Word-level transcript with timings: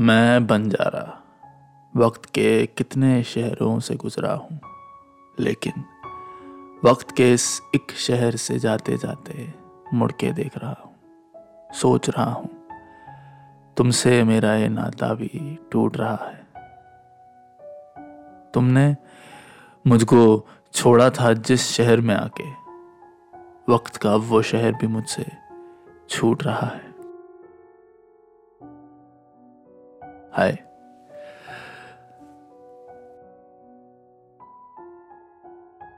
मैं 0.00 0.46
बंजारा 0.46 1.22
वक्त 1.96 2.24
के 2.24 2.66
कितने 2.66 3.22
शहरों 3.22 3.78
से 3.80 3.94
गुजरा 3.96 4.32
हूँ। 4.32 4.60
लेकिन 5.40 5.84
वक्त 6.84 7.10
के 7.10 7.32
इस 7.32 7.62
एक 7.74 7.92
शहर 7.92 8.36
से 8.36 8.58
जाते 8.58 8.96
जाते 8.96 9.54
मुड़ 9.94 10.10
के 10.12 10.32
देख 10.32 10.58
रहा 10.58 10.76
हूँ। 10.84 10.94
सोच 11.74 12.10
रहा 12.10 12.30
हूँ, 12.32 12.50
तुमसे 13.76 14.22
मेरा 14.24 14.54
ये 14.54 14.68
नाता 14.68 15.14
भी 15.14 15.58
टूट 15.72 15.96
रहा 15.96 16.18
है। 16.22 16.46
तुमने 18.54 18.96
मुझको 19.86 20.46
छोड़ा 20.74 21.10
था 21.10 21.32
जिस 21.32 21.68
शहर 21.68 22.00
में 22.00 22.14
आके। 22.14 22.50
वक्त 23.72 23.96
का 23.96 24.14
वो 24.16 24.42
शहर 24.42 24.72
भी 24.72 24.86
मुझसे 24.86 25.26
छूट 26.10 26.44
रहा 26.44 26.66
है। 26.66 26.87
हाय। 30.38 30.58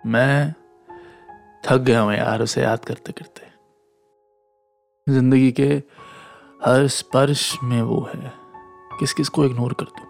मैं 0.06 0.52
थक 1.66 1.76
गया 1.76 2.00
हूँ 2.00 2.12
यार 2.12 2.42
उसे 2.42 2.62
याद 2.62 2.84
करते 2.84 3.12
करते। 3.12 3.42
ज़िंदगी 5.12 5.52
के 5.52 5.82
हर 6.64 6.86
स्पर्श 6.86 7.58
में 7.62 7.82
वो 7.82 8.10
है। 8.14 8.32
किस 8.98 9.12
किस 9.12 9.28
को 9.28 9.44
इग्नोर 9.44 9.72
कर 9.72 9.84
दू? 9.84 10.02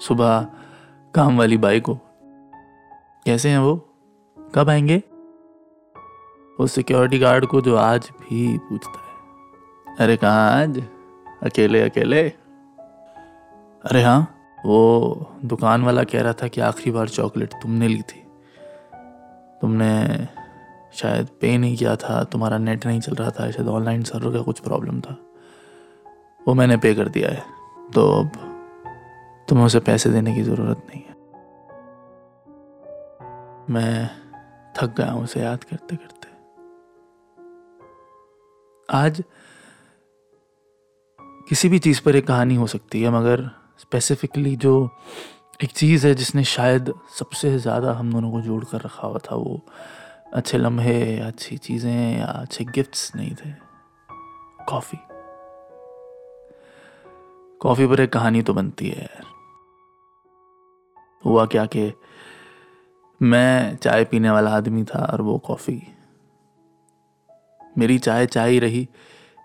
सुबह 0.00 0.48
काम 1.14 1.38
वाली 1.38 1.56
बाई 1.56 1.80
को। 1.80 1.94
कैसे 3.26 3.48
हैं 3.48 3.58
वो? 3.58 3.76
कब 4.54 4.70
आएँगे? 4.70 5.02
उस 6.60 6.72
सिक्योरिटी 6.72 7.18
गार्ड 7.18 7.46
को 7.46 7.60
जो 7.60 7.76
आज 7.76 8.10
भी 8.10 8.58
पूछता 8.58 8.98
है। 8.98 9.16
अरे 9.96 10.16
कहाँ 10.16 10.62
आज? 10.62 10.82
अकेले 11.42 11.80
अकेले। 11.80 12.39
अरे 13.84 14.02
हाँ 14.02 14.36
वो 14.66 15.32
दुकान 15.44 15.82
वाला 15.82 16.04
कह 16.04 16.22
रहा 16.22 16.32
था 16.32 16.48
कि 16.48 16.60
आखिरी 16.60 16.90
बार 16.90 17.08
चॉकलेट 17.08 17.52
तुमने 17.52 17.88
ली 17.88 18.02
थी। 18.02 18.26
तुमने 19.60 20.28
शायद 20.92 21.28
पे 21.40 21.58
नहीं 21.58 21.76
किया 21.76 21.96
था, 21.96 22.24
तुम्हारा 22.24 22.58
नेट 22.58 22.86
नहीं 22.86 23.00
चल 23.00 23.14
रहा 23.14 23.30
था, 23.30 23.50
शायद 23.50 23.68
ऑनलाइन 23.68 24.02
सर्वर 24.02 24.36
का 24.36 24.42
कुछ 24.42 24.60
प्रॉब्लम 24.60 25.00
था। 25.00 25.16
वो 26.48 26.54
मैंने 26.54 26.76
पे 26.76 26.94
कर 26.94 27.08
दिया 27.08 27.28
है। 27.28 27.42
तो 27.94 28.20
अब 28.20 28.30
तुम्हें 29.48 29.66
उसे 29.66 29.80
पैसे 29.80 30.10
देने 30.10 30.34
की 30.34 30.42
ज़रूरत 30.42 30.86
नहीं 30.88 31.02
है। 31.02 31.14
मैं 33.70 34.10
थक 34.80 34.94
गया 34.96 35.10
हूँ 35.10 35.24
उसे 35.24 35.40
याद 35.40 35.64
करते 35.64 35.96
करते। 35.96 36.28
आज 38.90 39.22
किसी 41.48 41.68
भी 41.68 41.78
चीज़ 41.78 42.02
पर 42.04 42.16
एक 42.16 42.26
कहानी 42.26 42.54
हो 42.54 42.66
सकती 42.66 43.02
है, 43.02 43.10
मगर 43.10 43.59
स्पेसिफिकली 43.80 44.54
जो 44.56 44.72
एक 45.64 45.70
चीज़ 45.70 46.06
है 46.06 46.14
जिसने 46.14 46.44
शायद 46.44 46.92
सबसे 47.18 47.58
ज़्यादा 47.58 47.92
हम 47.92 48.12
दोनों 48.12 48.30
को 48.30 48.40
जोड़ 48.40 48.64
कर 48.64 48.80
रखा 48.80 49.06
हुआ 49.06 49.18
था 49.18 49.36
वो 49.36 49.60
अच्छे 50.34 50.58
लम्हे 50.58 50.98
या 51.16 51.26
अच्छी 51.26 51.56
चीज़ें 51.58 52.18
या 52.18 52.26
अच्छे 52.26 52.64
गिफ्ट्स 52.64 53.14
नहीं 53.16 53.34
थे। 53.34 53.52
कॉफ़ी 54.68 54.98
कॉफ़ी 57.60 57.86
पर 57.86 58.00
एक 58.00 58.12
कहानी 58.12 58.42
तो 58.42 58.54
बनती 58.54 58.88
है 58.88 59.02
यार। 59.02 59.24
हुआ 61.24 61.46
क्या 61.46 61.64
कि 61.66 61.92
मैं 63.20 63.76
चाय 63.76 64.04
पीने 64.04 64.30
वाला 64.30 64.50
आदमी 64.50 64.84
था 64.84 65.04
और 65.04 65.22
वो 65.22 65.38
कॉफ़ी 65.38 65.80
मेरी 67.78 67.98
चाय 67.98 68.26
चाय 68.26 68.58
रही, 68.58 68.88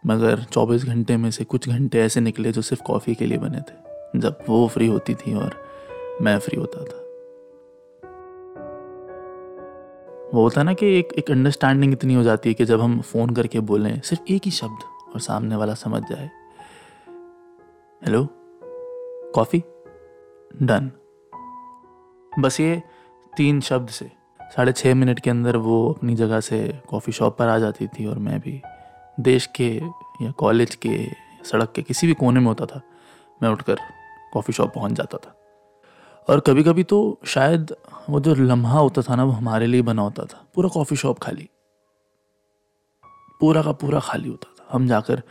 मगर 0.06 0.44
24 0.44 0.86
घंटे 0.86 1.18
में 1.18 1.32
से 1.32 1.44
कुछ 1.44 1.70
घंटे 1.70 2.02
ऐसे 2.02 2.22
निकले 2.22 2.52
जो 2.52 2.62
सिर्फ़ 2.62 2.84
कॉफ़ी 2.84 3.16
के 3.16 3.26
लिए 3.26 3.38
बने 3.38 3.60
थे। 3.60 3.85
जब 4.20 4.40
वो 4.50 4.68
फ्री 4.68 4.88
होती 4.88 5.16
थी 5.16 5.34
और 5.36 5.56
मैं 6.22 6.38
फ्री 6.40 6.60
होता 6.60 6.84
था। 6.84 7.02
वो 10.34 10.42
होता 10.44 10.64
ना 10.64 10.74
कि 10.74 10.88
एक 11.00 11.14
एक 11.14 11.32
अंडरस्टैंडिंग 11.32 11.94
इतनी 11.94 12.14
हो 12.14 12.24
जाती 12.24 12.50
है 12.50 12.54
कि 12.54 12.66
जब 12.66 12.82
हम 12.82 13.00
फ़ोन 13.02 13.30
करके 13.30 13.60
बोलें, 13.60 14.02
सिर्फ़ 14.02 14.32
एक 14.32 14.42
ही 14.46 14.52
शब्द 14.52 14.84
और 15.14 15.20
सामने 15.20 15.56
वाला 15.56 15.74
समझ 15.74 16.02
जाए। 16.04 16.30
हेलो 18.02 18.28
कॉफ़ी 19.36 19.64
डन 20.64 20.92
बस 22.40 22.60
ये 22.60 22.82
तीन 23.38 23.62
शब्द 23.62 23.90
से। 23.90 24.12
साढ़े 24.56 24.72
छः 24.72 24.96
मिनट 24.96 25.20
के 25.20 25.30
अंदर 25.30 25.58
वो 25.58 25.78
अपनी 25.94 26.16
जगह 26.16 26.40
से 26.40 26.82
कॉफ़ी 26.90 27.14
शॉप 27.14 27.38
पर 27.38 27.48
आ 27.48 27.58
जाती 27.60 27.88
थी 27.88 28.06
और 28.06 28.20
मैं 28.20 28.40
भी 28.40 28.62
देश 29.20 29.46
के 29.56 29.70
या 30.22 30.32
कॉलेज 30.32 30.76
के, 30.76 30.98
सड़क 31.44 31.72
के 31.76 31.82
किसी 31.82 32.08
भी 32.08 32.14
कोने 32.14 32.40
में 32.40 32.48
होता 32.48 32.66
था, 32.66 32.82
मैं 33.44 33.50
उठकर 33.50 33.78
कॉफ़ी 34.36 34.54
शॉप 34.54 34.74
पहुँच 34.74 34.92
जाता 34.92 35.18
था। 35.18 35.36
और 36.28 36.40
कभी 36.40 36.64
कभी 36.64 36.84
तो 36.84 36.98
शायद 37.26 37.76
वो 38.10 38.20
जो 38.20 38.34
लम्हा 38.36 38.80
होता 38.80 39.02
था 39.02 39.16
ना, 39.16 39.24
वो 39.24 39.32
हमारे 39.32 39.68
लिए 39.68 39.82
बना 39.82 40.02
होता 40.02 40.24
था। 40.24 40.46
पूरा 40.56 40.70
कॉफ़ी 40.70 40.96
शॉप 40.96 41.20
खाली। 41.20 41.50
पूरा 43.42 43.62
का 43.62 43.72
पूरा 43.72 44.00
खाली 44.00 44.30
होता 44.30 44.54
था। 44.60 44.68
हम 44.72 44.88
जाकर 44.88 45.22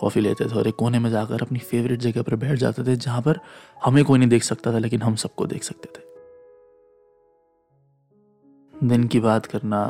कॉफ़ी 0.00 0.20
लेते 0.20 0.44
थे 0.44 0.54
और 0.54 0.68
एक 0.68 0.74
कोने 0.74 0.98
में 0.98 1.10
जाकर 1.10 1.42
अपनी 1.42 1.58
फेवरेट 1.58 2.00
जगह 2.00 2.22
पर 2.22 2.34
बैठ 2.36 2.58
जाते 2.58 2.84
थे, 2.84 2.96
जहाँ 2.96 3.22
पर 3.22 3.40
हमें 3.84 4.04
कोई 4.04 4.18
नहीं 4.18 4.28
देख 4.28 4.42
सकता 4.42 4.72
था, 4.72 4.78
लेकिन 4.78 5.02
हम 5.02 5.14
सबको 5.14 5.46
देख 5.46 5.62
सकते 5.62 5.88
थे। 5.88 6.06
दिन 8.74 9.06
की 9.08 9.20
बात 9.20 9.46
करना, 9.46 9.82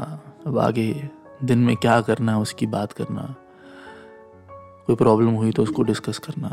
अब 0.47 0.59
आगे 0.59 1.09
दिन 1.45 1.59
में 1.59 1.77
क्या 1.77 2.01
करना 2.01 2.33
है 2.33 2.39
उसकी 2.39 2.67
बात 2.67 2.93
करना, 2.93 3.35
कोई 4.87 4.97
प्रॉब्लम 4.97 5.31
हुई 5.31 5.53
तो 5.53 5.63
उसको 5.63 5.83
डिस्कस 5.83 6.19
करना। 6.19 6.51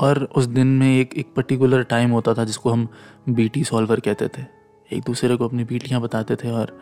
और 0.00 0.22
उस 0.36 0.44
दिन 0.46 0.66
में 0.78 0.86
एक 0.88 1.14
एक 1.14 1.32
पर्टिकुलर 1.34 1.82
टाइम 1.84 2.10
होता 2.10 2.34
था 2.34 2.44
जिसको 2.44 2.70
हम 2.70 2.88
बीटी 3.30 3.64
सॉल्वर 3.64 4.00
कहते 4.00 4.28
थे। 4.28 4.42
एक 4.90 5.02
दूसरे 5.04 5.36
को 5.36 5.44
अपनी 5.44 5.64
बीटियाँ 5.64 6.00
बताते 6.00 6.36
थे 6.36 6.50
और 6.50 6.78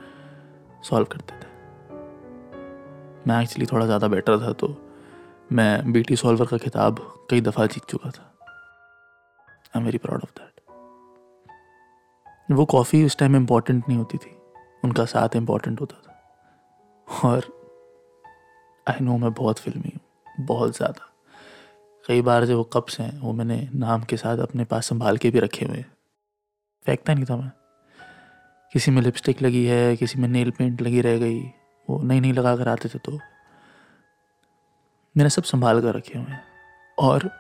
सॉल्व 0.84 1.06
करते 1.06 1.34
थे। 1.34 1.47
मैं 3.28 3.41
एक्चुअली 3.43 3.67
थोड़ा 3.67 3.87
ज़्यादा 3.87 4.09
बेटर 4.09 4.39
था 4.41 4.53
तो 4.53 4.69
मैं 5.53 5.93
बीटी 5.93 6.17
सॉल्वर 6.17 6.47
का 6.47 6.57
खिताब 6.59 6.99
कई 7.31 7.41
दफ़ा 7.41 7.67
जीत 7.67 7.84
चुका 7.84 8.11
था। 8.11 8.23
I 9.67 9.81
am 9.81 9.84
very 9.84 9.99
proud 9.99 10.23
of 10.23 10.31
that 10.31 10.61
वो 12.51 12.65
कॉफ़ी 12.67 13.05
उस 13.05 13.17
टाइम 13.19 13.37
इंपॉर्टेंट 13.37 13.89
नहीं 13.89 13.99
होती 13.99 14.19
थी। 14.19 14.37
उनका 14.84 15.05
साथ 15.07 15.37
इंपॉर्टेंट 15.37 15.81
होता 15.81 15.97
था। 15.99 17.28
और 17.28 17.53
आई 18.87 19.05
नो 19.05 19.17
मैं 19.19 19.33
बहुत 19.33 19.59
फिल्मी 19.59 19.93
हूँ, 19.95 20.01
बहुत 20.47 20.77
ज़्यादा। 20.77 21.08
कई 22.09 22.23
बार 22.23 22.45
जो 22.45 22.59
वो 22.59 22.65
कप्स 22.65 23.01
हैं, 23.01 23.21
वो 23.21 23.33
मैंने 23.33 23.69
नाम 23.75 24.03
के 24.03 24.17
साथ 24.17 24.39
अपने 24.39 24.65
पास 24.65 24.87
संभाल 24.87 25.17
के 25.17 25.31
भी 25.31 25.39
रखे 25.39 25.67
हुए 25.67 25.77
हैं। 25.77 25.93
फेंकता 26.87 27.15
नहीं 27.15 27.25
था 27.25 27.37
मैं। 27.37 27.53
किसी 28.73 28.91
में 28.91 29.03
लिपस्टिक 29.03 29.43
लगी 29.43 29.65
है, 29.67 29.97
किसी 29.97 30.19
में 30.19 30.29
नेल 30.29 30.51
पेंट 30.51 30.83
लगी 30.83 31.01
रह 31.01 31.19
गई, 31.19 31.41
वो 31.91 32.03
नई 32.03 32.21
नई 32.21 32.33
लगा 32.33 32.57
कर 32.57 32.69
आते 32.69 32.89
थे 32.89 32.99
तो 32.99 33.13
मैंने 35.17 35.31
सब 35.31 35.43
संभाल 35.43 35.83
कर 35.83 35.95
रखे 35.95 36.19
हुए 36.19 36.29
हैं। 36.29 36.45
और 36.99 37.31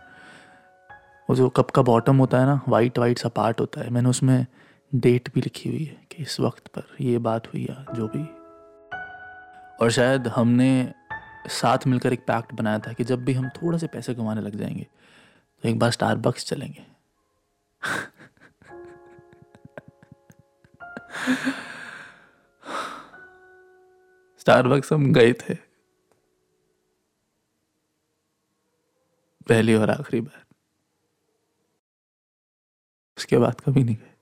वो 1.30 1.36
जो 1.36 1.48
कप 1.48 1.70
का 1.70 1.82
बॉटम 1.82 2.16
होता 2.16 2.38
है 2.38 2.46
ना 2.46 2.60
वाइट 2.68 2.98
वाइट 2.98 3.18
सा 3.18 3.28
पार्ट 3.28 3.60
होता 3.60 3.80
है, 3.80 3.90
मैंने 3.90 4.08
उसमें 4.08 4.46
डेट 4.94 5.34
भी 5.34 5.40
लिखी 5.40 5.68
हुई 5.68 5.84
है 5.84 6.06
कि 6.12 6.22
इस 6.22 6.40
वक्त 6.40 6.68
पर 6.68 6.82
ये 7.00 7.18
बात 7.18 7.46
हुई 7.46 7.66
या 7.70 7.86
जो 7.94 8.08
भी। 8.08 8.24
और 9.84 9.90
शायद 9.90 10.28
हमने 10.28 10.94
साथ 11.48 11.78
मिलकर 11.86 12.12
एक 12.12 12.20
पैक्ट 12.20 12.52
बनाया 12.54 12.78
था 12.78 12.92
कि 12.92 13.04
जब 13.04 13.24
भी 13.24 13.32
हम 13.32 13.48
थोड़ा 13.48 13.78
से 13.78 13.86
पैसे 13.86 14.14
कमाने 14.14 14.40
लग 14.40 14.56
जाएँगे 14.56 14.86
तो 15.62 15.68
एक 15.68 15.78
बार 15.78 15.90
स्टारबक्स 15.90 16.44
चलेंगे। 16.46 16.86
स्टारबक्स 24.38 24.92
हम 24.92 25.12
गए 25.12 25.32
थे। 25.32 25.54
पहली 29.48 29.74
और 29.74 29.90
आखिरी 29.90 30.20
बार। 30.20 30.44
उसके 33.18 33.38
बाद 33.38 33.60
कभी 33.60 33.84
नहीं 33.84 33.96
गए। 33.96 34.14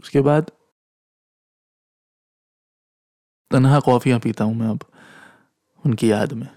उसके 0.00 0.20
बाद 0.20 0.50
तनहा 3.50 3.80
कॉफ़ियाँ 3.80 4.18
पीता 4.20 4.44
हूँ 4.44 4.54
मैं 4.54 4.68
अब, 4.68 4.84
उनकी 5.84 6.10
याद 6.10 6.32
में। 6.32 6.48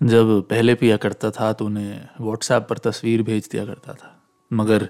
जब 0.00 0.40
पहले 0.50 0.74
पिया 0.74 0.96
करता 0.96 1.30
था 1.30 1.52
तो 1.52 1.64
उन्हें 1.66 2.08
व्हाट्सएप 2.20 2.66
पर 2.70 2.78
तस्वीर 2.78 3.22
भेज 3.22 3.48
दिया 3.52 3.64
करता 3.66 3.94
था, 3.94 4.16
मगर 4.50 4.88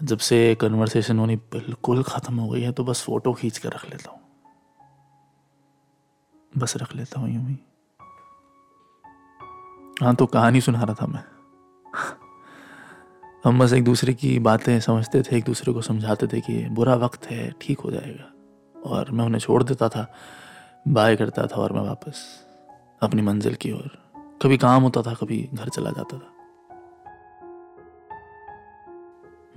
जब 0.00 0.18
से 0.18 0.54
कन्वर्सेशन 0.60 1.18
होनी 1.18 1.36
बिल्कुल 1.52 2.02
ख़त्म 2.02 2.38
हो 2.38 2.48
गई 2.48 2.60
है 2.62 2.72
तो 2.72 2.84
बस 2.84 3.02
फ़ोटो 3.02 3.32
खींच 3.32 3.58
कर 3.58 3.68
रख 3.68 3.84
लेता 3.90 4.10
हूँ। 4.10 4.20
बस 6.52 6.76
रख 6.76 6.94
लेता 6.96 7.20
हूँ 7.20 7.30
यूँ 7.30 7.48
ही। 7.48 7.58
हाँ 10.02 10.14
तो 10.14 10.26
कहानी 10.26 10.60
सुना 10.60 10.82
रहा 10.82 10.94
था 10.94 11.06
मैं। 11.06 11.22
हम 13.46 13.58
बस 13.58 13.72
एक 13.72 13.84
दूसरे 13.84 14.14
की 14.14 14.38
बातें 14.38 14.80
समझते 14.80 15.22
थे, 15.22 15.36
एक 15.36 15.44
दूसरे 15.44 15.72
को 15.72 15.82
समझाते 15.82 16.26
थे 16.26 16.40
कि 16.40 16.68
बुरा 16.68 16.94
वक्त 16.94 17.26
है, 17.26 17.54
ठीक 17.60 17.80
हो 17.80 17.90
जाएगा। 17.90 18.32
और 18.86 19.10
मैं 19.10 19.24
उन्हें 19.24 19.40
छोड़ 19.40 19.62
देता 19.62 19.88
था, 19.88 20.12
बाय 20.88 21.16
करता 21.16 21.46
था 21.46 21.56
और 21.56 21.72
मैं 21.72 21.80
वापस 21.80 22.44
अपनी 23.02 23.22
मंजिल 23.22 23.54
की 23.54 23.72
ओर। 23.72 23.90
कभी 24.42 24.56
काम 24.56 24.82
होता 24.82 25.02
था, 25.02 25.14
कभी 25.14 25.48
घर 25.54 25.68
चला 25.68 25.90
जाता 25.90 26.18
था। 26.18 26.32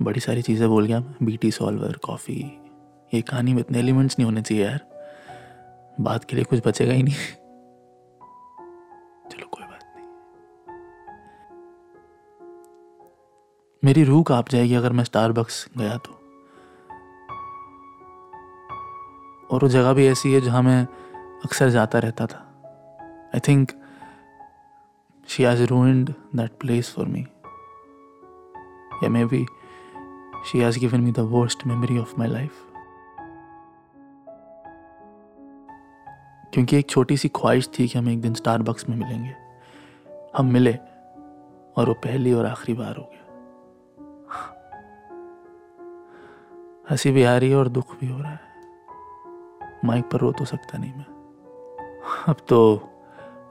बड़ी 0.02 0.20
सारी 0.20 0.42
चीज़ें 0.42 0.68
बोल 0.68 0.86
गया 0.86 1.00
मैं। 1.00 1.14
बीटी 1.22 1.50
सॉल्वर 1.50 1.92
कॉफ़ी 1.92 2.58
ये 3.14 3.22
कहानी 3.22 3.52
में 3.52 3.60
इतने 3.60 3.78
एलिमेंट्स 3.78 4.18
नहीं 4.18 4.24
होने 4.24 4.42
चाहिए 4.42 4.64
यार। 4.64 4.80
बात 6.00 6.24
के 6.24 6.36
लिए 6.36 6.44
कुछ 6.44 6.66
बचेगा 6.66 6.92
ही 6.92 7.02
नहीं। 7.02 7.14
मेरी 13.84 14.02
रूह 14.04 14.22
काँप 14.22 14.48
जाएगी 14.48 14.74
अगर 14.74 14.92
मैं 14.92 15.04
स्टारबक्स 15.04 15.68
गया 15.78 15.96
तो। 15.96 16.10
और 19.50 19.62
वो 19.62 19.68
जगह 19.68 19.92
भी 19.92 20.06
ऐसी 20.06 20.32
है 20.32 20.40
जहाँ 20.40 20.62
मैं 20.62 20.86
अक्सर 21.44 21.70
जाता 21.70 21.98
रहता 21.98 22.26
था। 22.26 22.40
I 23.34 23.40
think 23.48 23.72
she 25.28 25.42
has 25.42 25.62
ruined 25.62 26.14
that 26.36 26.50
place 26.60 26.94
for 26.94 27.06
me 27.06 27.20
या 29.02 29.08
may 29.08 29.24
be 29.24 29.46
she 30.46 30.58
has 30.58 30.78
given 30.78 31.00
me 31.00 31.12
the 31.12 31.18
worst 31.18 31.66
memory 31.66 31.98
of 31.98 32.14
my 32.18 32.28
life 32.28 32.52
क्योंकि 36.54 36.78
एक 36.78 36.90
छोटी 36.90 37.16
सी 37.16 37.28
ख्वाहिश 37.28 37.70
थी 37.78 37.88
कि 37.88 37.98
हम 37.98 38.08
एक 38.08 38.20
दिन 38.20 38.34
स्टारबक्स 38.34 38.88
में 38.88 38.96
मिलेंगे। 38.96 39.34
हम 40.36 40.46
मिले 40.46 40.74
और 41.76 41.88
वो 41.88 41.94
पहली 41.94 42.32
और 42.32 42.46
आखिरी 42.46 42.78
बार 42.78 42.96
हो 42.96 43.02
गया। 43.02 43.19
हँसी 46.90 47.10
भी 47.10 47.22
आ 47.22 47.36
रही 47.36 47.50
है 47.50 47.56
और 47.56 47.68
दुख 47.68 48.00
भी 48.00 48.08
हो 48.08 48.18
रहा 48.18 48.30
है। 48.30 48.40
माइक 49.84 50.04
पर 50.04 50.18
रो 50.18 50.32
तो 50.32 50.44
सकता 50.44 50.78
नहीं 50.78 50.94
मैं। 50.94 51.04
अब 52.28 52.36
तो 52.48 52.88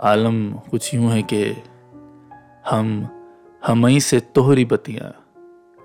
आलम 0.01 0.51
कुछ 0.51 0.93
यूँ 0.93 1.11
है 1.11 1.21
कि 1.23 1.63
हम 2.69 3.07
हम 3.67 3.85
ही 3.85 3.99
से 3.99 4.19
तोहरी 4.19 4.65
बतियाँ 4.65 5.11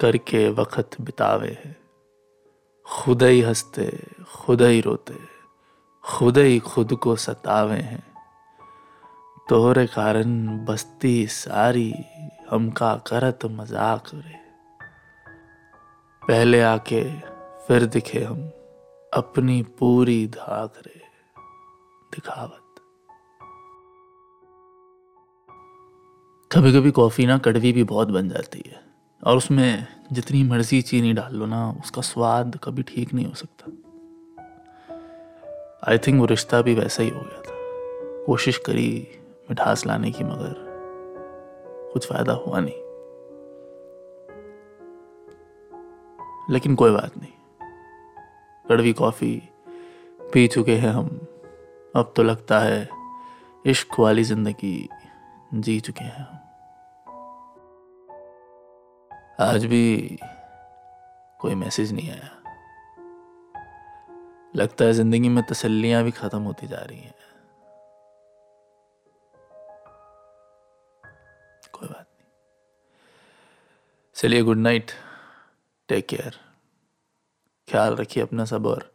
करके 0.00 0.48
वक्त 0.50 1.00
बितावे 1.00 1.58
है। 1.64 1.76
खुद 2.86 3.22
ही 3.22 3.40
हँसते, 3.40 4.06
खुद 4.34 4.62
ही 4.62 4.80
रोते, 4.80 5.14
खुद 6.04 6.38
ही 6.38 6.58
खुद 6.58 6.94
को 6.94 7.16
सतावे 7.16 7.76
हैं। 7.76 8.02
तोहरे 9.48 9.86
कारण 9.86 10.48
बस्ती 10.64 11.26
सारी 11.26 11.94
हमका 12.50 12.94
करत 12.96 13.38
मज़ाक 13.44 14.02
रे। 14.14 14.36
पहले 16.22 16.60
आके 16.62 17.33
फिर 17.68 17.86
दिखे 17.86 18.20
हम 18.20 18.48
अपनी 19.14 19.62
पूरी 19.62 20.26
धाक 20.26 20.74
रे 20.86 21.00
दिखावत। 22.14 22.60
कभी 26.52 26.72
कभी 26.72 26.90
कॉफ़ी 26.90 27.26
ना 27.26 27.38
कड़वी 27.38 27.72
भी 27.72 27.84
बहुत 27.84 28.08
बन 28.08 28.28
जाती 28.28 28.62
है 28.66 28.80
और 29.26 29.36
उसमें 29.36 29.86
जितनी 30.12 30.42
मर्ज़ी 30.42 30.82
चीनी 30.82 31.12
डाल 31.12 31.34
लो 31.34 31.46
ना, 31.46 31.70
उसका 31.70 32.02
स्वाद 32.02 32.60
कभी 32.64 32.82
ठीक 32.82 33.14
नहीं 33.14 33.26
हो 33.26 33.34
सकता। 33.34 33.66
आई 35.88 35.98
थिंक 35.98 36.20
वो 36.20 36.26
रिश्ता 36.26 36.62
भी 36.62 36.74
वैसा 36.74 37.02
ही 37.02 37.08
हो 37.08 37.20
गया 37.20 37.38
था। 37.38 37.54
कोशिश 38.24 38.58
करी 38.58 39.08
मिठास 39.50 39.86
लाने 39.86 40.10
की 40.10 40.24
मगर 40.24 40.54
कुछ 41.92 42.08
फ़ायदा 42.08 42.32
हुआ 42.32 42.60
नहीं। 42.60 42.84
लेकिन 46.50 46.74
कोई 46.74 46.90
बात 46.90 47.18
नहीं। 47.18 47.33
कड़वी 48.64 48.92
कॉफ़ी 48.92 49.32
पी 50.32 50.46
चुके 50.48 50.76
हैं 50.76 50.90
हम। 50.90 51.08
अब 51.96 52.12
तो 52.16 52.22
लगता 52.22 52.58
है 52.58 52.88
इश्क 53.66 53.98
वाली 54.00 54.22
ज़िंदगी 54.24 54.88
जी 55.54 55.78
चुके 55.80 56.04
हैं 56.04 56.26
आज 59.40 59.64
भी 59.64 60.18
कोई 61.40 61.54
मैसेज 61.54 61.92
नहीं 61.92 62.10
आया। 62.10 62.30
लगता 64.56 64.84
है 64.84 64.92
ज़िंदगी 64.92 65.28
में 65.28 65.42
तसल्लियाँ 65.44 66.02
भी 66.04 66.10
खत्म 66.10 66.40
होती 66.42 66.66
जा 66.66 66.80
रही 66.80 66.98
हैं। 66.98 67.14
कोई 71.72 71.88
बात 71.88 72.06
नहीं। 72.06 72.28
चलिए 74.16 74.42
गुड 74.42 74.58
नाइट 74.58 74.90
टेक 75.88 76.06
केयर 76.06 76.38
ख्याल 77.68 77.96
रखिए 77.96 78.22
अपना 78.22 78.44
सब 78.44 78.66
और 78.66 78.94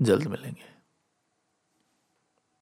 जल्द 0.00 0.26
मिलेंगे। 0.26 0.75